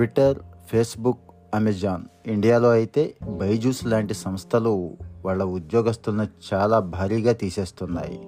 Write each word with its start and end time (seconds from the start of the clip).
Twitter 0.00 0.38
Facebook 0.68 1.24
Amazon 1.54 2.04
ఇండియాలో 2.26 2.68
అయితే 2.70 3.14
బైజూస్ 3.22 3.86
లాంటి 3.86 4.14
సంస్థలు 4.14 4.90
వాళ్ళ 5.24 5.42
ఉద్యోగస్తులను 5.42 6.26
చాలా 6.54 6.78
భారీగా 6.78 7.32
తీసేస్తున్నాయి. 7.32 8.20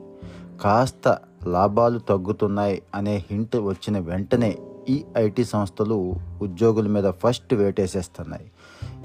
కాస్త 0.63 1.19
లాభాలు 1.47 1.99
తగ్గుతున్నాయి 1.99 2.83
అనే 2.95 3.25
హింట్ 3.31 3.57
వచ్చిన 3.57 3.99
వెంటనే 3.99 4.59
ఈ 4.89 5.05
ఐటీ 5.17 5.45
సంస్థలు 5.45 6.15
ఉద్యోగుల 6.43 6.89
మీద 6.89 7.11
ఫస్ట్ 7.23 7.55
వేటేసేస్తున్నాయి 7.55 8.53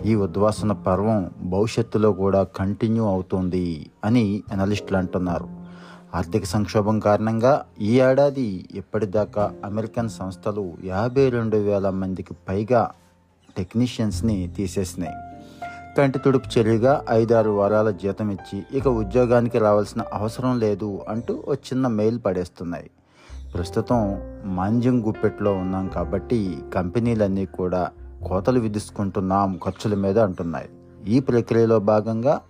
ఈ 0.06 0.16
ఉద్వాసన 0.16 0.72
పర్వం 0.72 1.32
భవిష్యత్తులో 1.44 2.12
కూడా 2.12 2.44
కంటిన్యూ 2.44 3.06
అవుతుంది 3.06 3.90
అని 4.06 4.44
అనలిస్టులు 4.52 4.98
అంటున్నారు. 4.98 5.50
ఆర్థిక 6.14 6.44
సంక్షోభం 6.44 7.00
కారణంగా 7.00 7.66
ఈ 7.82 8.00
ఏడాది 8.00 8.66
ఇప్పటిదాకా 8.74 9.54
అమెరికన్ 9.66 10.10
సంస్థలు 10.10 10.74
యాభై 10.84 11.30
రెండు 11.30 11.58
వేల 11.58 11.90
మందికి 11.90 12.34
పైగా 12.50 12.92
టెక్నీషియన్స్ని 13.58 14.48
తీసేసినాయి. 14.58 15.16
కంటి 15.98 16.20
తుడుపు 16.20 16.60
చర్యగా 16.60 17.06
ఐదారు 17.10 17.50
వారాల 17.50 17.90
జీతం 17.90 18.32
ఇచ్చి 18.32 18.64
ఇక 18.78 18.88
ఉద్యోగానికి 18.88 19.60
రావాల్సిన 19.60 20.02
అవసరం 20.14 20.60
లేదు 20.60 21.02
అంటూ 21.10 21.44
ఓ 21.48 21.54
చిన్న 21.54 21.88
మెయిల్ 21.88 22.20
పడేస్తున్నాయి. 22.26 22.90
ప్రస్తుతం 23.54 24.22
మాంద్యం 24.46 25.08
గుప్పెట్లో 25.08 25.54
ఉన్నాం 25.54 25.88
కాబట్టి 25.88 26.58
కంపెనీలన్నీ 26.74 27.46
కూడా 27.46 27.92
కోతలు 28.28 28.60
విధిస్తుకుంటున్నాం 28.60 29.60
ఖర్చుల 29.66 29.96
మీద 29.96 30.20
అంటున్నాయి. 30.20 30.70
ఈ 31.08 31.20
ప్రక్రియలో 31.20 31.80
భాగంగా 31.80 32.42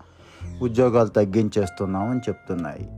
ఉద్యోగాలు 0.62 1.08
తగ్గించేస్తున్నామని 1.08 2.20
చెప్తున్నాయి. 2.20 2.90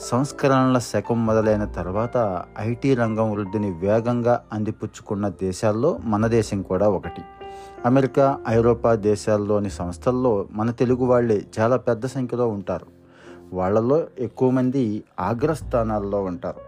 సంస్కరణల 0.00 0.78
శకం 0.78 1.26
మొదలైన 1.26 1.64
తర్వాత 1.64 2.44
ఐటీ 2.58 2.94
రంగం 2.94 3.32
వృద్ధిని 3.32 3.70
వేగంగా 3.70 4.44
అందిపుచ్చుకున్న 4.52 5.28
దేశాల్లో 5.28 5.98
మన 6.04 6.26
దేశం 6.26 6.62
కూడా 6.62 6.88
ఒకటి. 6.88 7.22
అమెరికా 7.84 8.40
ఐరోపా 8.48 8.94
దేశాల్లోని 8.94 9.70
సంస్థల్లో 9.70 10.46
మన 10.52 10.70
తెలుగు 10.70 11.04
వాళ్ళే 11.04 11.46
చాలా 11.60 11.76
పెద్ద 11.76 12.06
సంఖ్యలో 12.06 12.48
ఉంటారు. 12.48 12.86
వాళ్ళలో 13.52 14.06
ఎక్కువ 14.18 14.50
మంది 14.50 15.04
అగ్రస్థానాల్లో 15.20 16.22
ఉంటారు. 16.22 16.60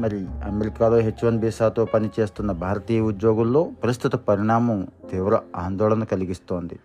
మరి 0.00 0.26
అమెరికాలో 0.44 0.96
హెచ్ 0.96 1.24
వన్ 1.24 1.40
వీసాతో 1.40 1.84
పనిచేస్తున్న 1.84 2.52
భారతీయ 2.52 3.00
ఉద్యోగుల్లో 3.00 3.70
ప్రస్తుత 3.82 4.16
పరిణామం 4.16 4.86
తీవ్ర 5.10 5.40
ఆందోళన 5.56 6.04
కలిగిస్తోంది. 6.04 6.78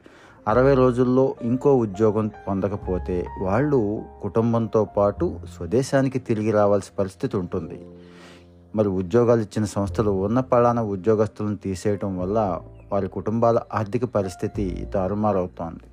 అరవై 0.51 0.73
రోజుల్లో 0.75 1.35
ఇంకో 1.41 1.71
ఉద్యోగం 1.75 2.31
పొందకపోతే 2.47 3.15
వాళ్ళు 3.41 4.03
కుటుంబంతో 4.23 4.85
పాటు 4.97 5.25
స్వదేశానికి 5.55 6.19
తిరిగి 6.19 6.51
రావాల్సిన 6.51 6.93
పరిస్థితి 6.99 7.37
ఉంటుంది. 7.37 7.77
మరి 8.75 8.87
ఉద్యోగాలు 8.87 9.41
ఇచ్చిన 9.41 9.65
సంస్థలు 9.65 10.11
ఉన్న 10.27 10.39
పళాన 10.51 10.79
ఉద్యోగస్తులను 10.79 11.55
తీసేయటం 11.55 12.17
వల్ల 12.19 12.37
వారి 12.91 13.07
కుటుంబాల 13.07 13.59
ఆర్థిక 13.73 14.03
పరిస్థితి 14.17 14.87
తారుమారవుతోంది. 14.93 15.85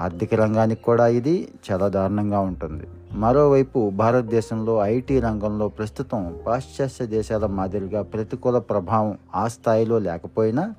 ఆర్థిక 0.00 0.34
రంగానికి 0.34 0.82
కూడా 0.82 1.06
ఇది 1.18 1.48
చాలా 1.66 1.88
దారుణంగా 1.88 2.40
ఉంటుంది. 2.40 2.86
మరోవైపు 3.12 3.90
భారతదేశంలో 4.02 4.86
ఐటీ 4.86 5.20
రంగంలో 5.20 5.68
ప్రస్తుతం 5.68 6.22
పాశ్చాత్య 6.46 7.06
దేశాల 7.06 7.46
మాదిరిగా 7.46 8.02
ప్రతికూల 8.02 8.58
ప్రభావం 8.58 9.18
ఆ 9.34 9.48
స్థాయిలో 9.48 9.98
లేకపోయినా 9.98 10.74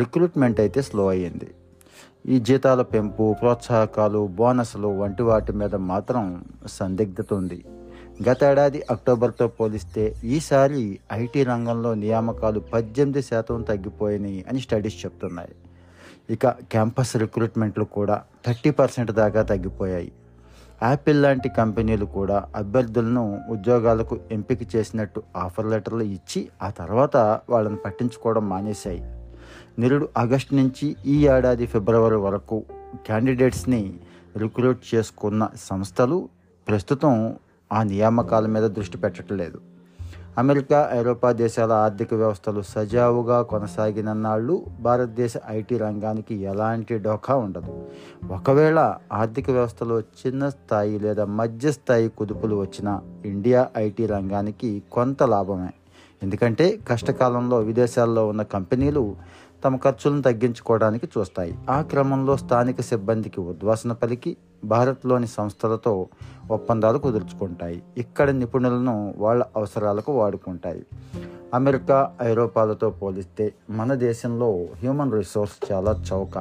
రిక్రూట్మెంట్ 0.00 0.60
అయితే 0.60 0.82
స్లో 0.82 1.06
అయ్యింది. 1.08 1.48
ఈ 2.28 2.38
జీతాల 2.38 2.82
పెంపు 2.82 3.36
ప్రోత్సాహకాలు 3.40 4.26
బోనస్లు 4.26 4.88
వంటి 4.88 5.22
వాటి 5.22 5.52
మీద 5.52 5.74
మాత్రం 5.74 6.44
సందిగ్ధత 6.66 7.34
ఉంది 7.34 7.64
గతేడాది 8.28 8.82
అక్టోబర్తో 8.90 9.48
పోలిస్తే 9.48 10.14
ఈసారి 10.24 10.98
ఐటీ 11.12 11.44
రంగంలో 11.44 11.94
నియామకాలు 11.94 12.60
పద్దెనిమిది 12.60 13.22
శాతం 13.22 13.62
తగ్గిపోయినాయి 13.62 14.44
అని 14.48 14.60
స్టడీస్ 14.60 15.04
చెప్తున్నాయి. 15.04 15.54
ఇక 16.30 16.46
క్యాంపస్ 16.46 17.16
రిక్రూట్మెంట్లు 17.16 17.84
కూడా 17.84 18.22
థర్టీ 18.46 18.70
పర్సెంట్ 18.70 19.10
దాకా 19.10 19.42
తగ్గిపోయాయి. 19.42 20.12
యాపిల్ 20.82 21.22
లాంటి 21.22 21.48
కంపెనీలు 21.48 22.04
కూడా 22.04 22.48
అభ్యర్థులను 22.56 23.40
ఉద్యోగాలకు 23.48 24.18
ఎంపిక 24.32 24.76
చేసినట్టు 24.76 25.22
ఆఫర్ 25.36 25.66
లెటర్లు 25.66 26.02
ఇచ్చి 26.02 26.48
ఆ 26.62 26.70
తర్వాత 26.70 27.16
వాళ్ళని 27.50 27.76
పట్టించుకోవడం 27.76 28.48
మానేశాయి. 28.48 29.21
నిరుడు 29.78 30.08
ఆగస్టు 30.16 30.54
నుంచి 30.54 30.96
ఈ 31.06 31.28
ఏడాది 31.28 31.66
ఫిబ్రవరి 31.66 32.16
వరకు 32.16 32.64
క్యాండిడేట్స్ని 33.06 33.94
రిక్రూట్ 34.36 34.94
చేసుకున్న 34.94 35.48
సంస్థలు 35.60 36.28
ప్రస్తుతం 36.68 37.34
ఆ 37.72 37.82
నియామకాల 37.82 38.46
మీద 38.46 38.62
దృష్టి 38.62 38.98
పెట్టట్లేదు. 38.98 39.60
అమెరికా 40.38 40.90
ఐరోపా 40.92 41.32
దేశాల 41.32 41.72
ఆర్థిక 41.72 42.14
వ్యవస్థలు 42.14 42.62
సజావుగా 42.62 43.42
కొనసాగినన్నాళ్ళు 43.42 44.64
భారతదేశ 44.80 45.34
ఐటీ 45.48 45.78
రంగానికి 45.78 46.34
ఎలాంటి 46.34 46.98
డోకా 46.98 47.36
ఉండదు. 47.36 47.90
ఒకవేళ 48.32 48.94
ఆర్థిక 49.12 49.50
వ్యవస్థలో 49.50 50.00
చిన్న 50.00 50.48
స్థాయి 50.48 50.98
లేదా 50.98 51.24
మధ్య 51.24 51.72
స్థాయి 51.72 52.08
కుదుపులు 52.08 52.56
వచ్చినా 52.56 53.00
ఇండియా 53.24 53.68
ఐటీ 53.76 54.06
రంగానికి 54.06 54.82
కొంత 54.92 55.22
లాభమే. 55.22 55.70
ఎందుకంటే 56.22 56.78
కష్టకాలంలో 56.88 57.58
విదేశాల్లో 57.58 58.28
ఉన్న 58.28 58.42
కంపెనీలు 58.42 59.16
తమ 59.64 59.76
ఖర్చులను 59.76 60.22
తగ్గించుకోవడానికి 60.22 61.08
చూస్తాయి. 61.18 61.54
ఆ 61.70 61.82
క్రమంలో 61.82 62.36
స్థానిక 62.36 62.80
సిబ్బందికి 62.80 63.40
ఉద్వాసన 63.40 63.92
పలికి 63.92 64.36
భారత్లోని 64.64 65.26
సంస్థలతో 65.26 66.06
ఒప్పందాలు 66.50 66.98
కుదుర్చుకుంటాయి. 66.98 67.82
ఇక్కడ 67.96 68.30
నిపుణులను 68.30 69.14
వాళ్ళ 69.18 69.44
అవసరాలకు 69.56 70.12
వాడుకుంటాయి. 70.12 70.86
అమెరికా 71.54 72.12
ఐరోపాలతో 72.22 72.90
పోలిస్తే 72.90 73.54
మన 73.70 73.94
దేశంలో 73.94 74.64
హ్యూమన్ 74.76 75.12
రిసోర్స్ 75.12 75.72
చాలా 75.72 76.02
చౌక. 76.12 76.38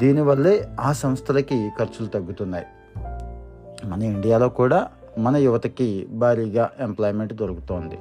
దీనివల్లే 0.00 0.76
ఆ 0.80 0.92
సంస్థలకి 0.92 1.70
ఖర్చులు 1.78 2.06
తగ్గుతున్నాయి. 2.06 2.66
మన 3.84 4.02
ఇండియాలో 4.02 4.48
కూడా 4.48 4.88
మన 5.18 5.36
యువతకి 5.36 6.06
భారీగా 6.10 6.70
ఎంప్లాయ్మెంట్ 6.80 7.32
దొరుకుతోంది. 7.32 7.98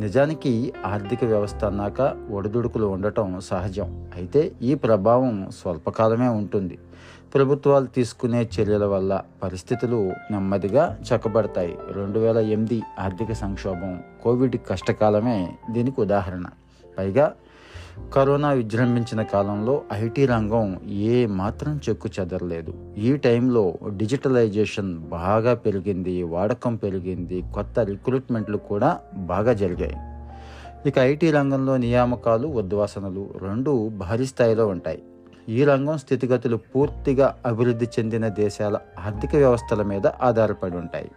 నిజానికి 0.00 0.72
ఆర్థిక 0.86 1.24
వ్యవస్థ 1.24 1.64
అన్నాక 1.64 2.16
ఒడిదుడుకులు 2.30 2.86
ఉండటం 2.86 3.40
సహజం. 3.40 4.08
అయితే 4.14 4.52
ఈ 4.62 4.74
ప్రభావం 4.74 5.50
స్వల్పకాలమే 5.62 6.28
ఉంటుంది. 6.28 6.78
ప్రభుత్వాలు 7.34 7.86
తీసుకునే 7.86 8.48
చర్యల 8.60 8.84
వల్ల 8.84 9.22
పరిస్థితులు 9.42 10.10
నెమ్మదిగా 10.30 10.98
చక్కబడతాయి. 11.08 11.78
రెండు 11.92 12.18
వేల 12.18 12.36
ఎనిమిది 12.36 12.82
ఆర్థిక 12.98 13.32
సంక్షోభం 13.32 14.02
కోవిడ్ 14.22 14.56
కష్టకాలమే 14.70 15.52
దీనికి 15.70 16.00
ఉదాహరణ. 16.00 16.44
పైగా 16.98 17.34
కరోనా 18.14 18.50
విజృంభించిన 18.50 19.22
కాలంలో 19.22 19.82
ఐటీ 19.92 20.26
రంగం 20.26 20.80
ఏ 20.88 21.26
మాత్రం 21.26 21.80
చెక్కు 21.88 22.08
చెదరలేదు. 22.20 22.94
ఈ 22.98 23.16
టైంలో 23.16 23.74
డిజిటలైజేషన్ 23.96 24.98
బాగా 24.98 25.54
పెరిగింది 25.54 26.22
వాడకం 26.22 26.76
పెరిగింది 26.76 27.44
కొత్త 27.54 27.80
రిక్రూట్మెంట్లు 27.80 28.56
కూడా 28.56 28.98
బాగా 29.16 29.52
జరిగాయి. 29.52 29.96
ఇక 30.86 30.98
ఐటీ 30.98 31.30
రంగంలో 31.30 31.76
నియామకాలు 31.76 32.48
ఉద్వాసనలు 32.48 33.30
రెండు 33.42 33.88
భారీ 33.88 34.26
స్థాయిలో 34.26 34.66
ఉంటాయి. 34.66 35.02
ఈ 35.48 35.64
రంగం 35.64 35.98
స్థితిగతులు 35.98 36.56
పూర్తిగా 36.56 37.34
అభివృద్ధి 37.46 37.86
చెందిన 37.86 38.28
దేశాల 38.28 38.78
ఆర్థిక 39.06 39.36
వ్యవస్థల 39.36 39.82
మీద 39.82 40.06
ఆధారపడి 40.06 40.76
ఉంటాయి. 40.76 41.10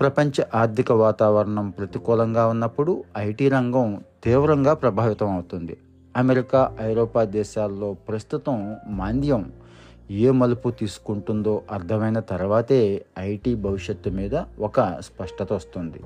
ప్రపంచ 0.00 0.42
ఆర్థిక 0.54 0.92
వాతావరణం 0.92 1.70
ప్రతికూలంగా 1.70 2.46
ఉన్నప్పుడు 2.46 3.04
ఐటీ 3.18 3.48
రంగం 3.48 4.02
తీవ్రంగా 4.24 4.74
ప్రభావితం 4.74 5.28
అవుతుంది. 5.32 5.76
అమెరికా 6.16 6.76
ఐరోపా 6.80 7.24
దేశాల్లో 7.24 7.96
ప్రస్తుతం 8.08 8.76
మాంద్యం 8.88 9.52
ఏ 10.10 10.30
మలుపు 10.30 10.70
తీసుకుంటుందో 10.70 11.62
అర్థమైన 11.70 12.18
తర్వాతే 12.18 13.04
ఐటీ 13.18 13.54
భవిష్యత్తు 13.54 14.10
మీద 14.10 14.34
ఒక 14.60 14.80
స్పష్టత 14.80 15.52
వస్తుంది. 15.52 16.00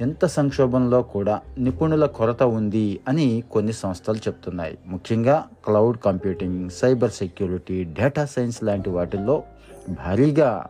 ఎంత 0.00 0.26
సంక్షోభంలో 0.26 1.02
కూడా 1.02 1.40
నిపుణుల 1.58 2.06
కొరత 2.06 2.42
ఉంది 2.42 3.00
అని 3.08 3.42
కొన్ని 3.52 3.72
సంస్థలు 3.72 4.16
చెప్తున్నాయి. 4.16 4.78
ముఖ్యంగా 4.86 5.44
cloud 5.64 5.98
computing 5.98 6.70
cyber 6.70 7.10
security 7.10 7.84
data 7.84 8.24
science 8.24 8.64
లాంటి 8.64 8.90
వాటిల్లో 8.90 9.42
భారీగా 9.88 10.66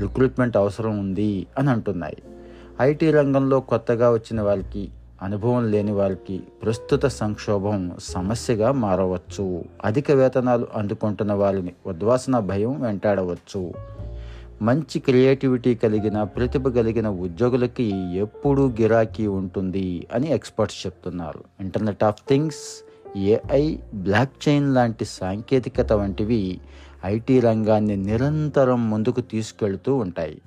రిక్రూట్మెంట్ 0.00 0.56
అవసరం 0.56 0.98
ఉంది 0.98 1.46
అని 1.58 1.70
అంటున్నాయి. 1.70 2.16
ఐటీ 2.80 3.10
రంగంలో 3.10 3.60
కొత్తగా 3.60 4.12
వచ్చిన 4.12 4.40
వారికి 4.40 4.90
అనుభవం 5.22 5.70
లేని 5.70 5.92
వారికి 5.92 6.40
ప్రస్తుత 6.62 7.06
సంక్షోభం 7.06 7.92
సమస్యగా 7.98 8.72
మారవచ్చు. 8.72 9.64
అధిక 9.84 10.10
వేతనాలు 10.10 10.66
అందుకుంటున్న 10.74 11.32
వారిని 11.32 11.72
ఉద్వాసన 11.86 12.38
భయం 12.38 12.82
వెంటాడవచ్చు. 12.82 13.72
మంచి 14.62 14.98
క్రియేటివిటీ 14.98 15.74
కలిగిన 15.74 16.22
ప్రతిభ 16.22 16.68
కలిగిన 16.68 17.08
ఉద్యోగులకి 17.08 17.84
ఎప్పుడూ 18.16 18.68
గిరాకీ 18.68 19.26
ఉంటుంది 19.26 20.06
అని 20.14 20.32
ఎక్స్పర్ట్స్ 20.32 20.86
చెప్తున్నారు. 20.86 21.44
Internet 21.60 22.04
of 22.04 22.22
things 22.28 22.84
AI 23.16 23.76
block 23.94 24.48
chain 24.48 24.74
లాంటి 24.74 25.04
సాంకేతికత 25.04 25.92
వంటివి 25.92 26.60
ఐటీ 27.04 27.40
రంగాన్ని 27.40 27.96
నిరంతరం 27.96 28.90
ముందుకు 28.90 29.20
తీసుకెళ్తూ 29.20 29.94
ఉంటాయి. 29.94 30.42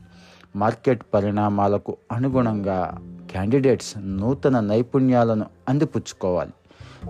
మార్కెట్ 0.56 1.02
పరిణామాలకు 1.14 1.98
అనుగుణంగా 2.12 2.98
క్యాండిడేట్స్ 3.32 3.94
నూతన 3.98 4.60
నైపుణ్యాలను 4.60 5.46
అందిపుచ్చుకోవాలి. 5.70 6.52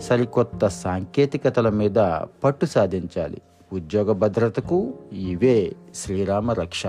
సరికొత్త 0.01 0.67
సాంకేతికతల 0.67 1.69
మీద 1.69 1.97
పట్టు 2.43 2.65
సాధించాలి. 2.65 3.41
ఉద్యోగ 3.73 4.11
భద్రతకు 4.11 4.93
ఇవే 5.13 5.75
శ్రీరామ 5.95 6.51
రక్ష. 6.51 6.83